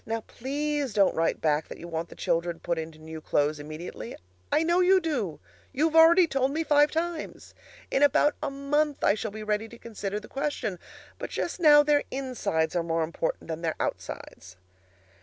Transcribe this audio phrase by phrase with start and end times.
[0.03, 4.15] Now please don't write back that you want the children put into new clothes immediately.
[4.51, 5.39] I know you do;
[5.71, 7.53] you've already told me five times.
[7.91, 10.79] In about a month I shall be ready to consider the question,
[11.19, 14.57] but just now their insides are more important than their outsides.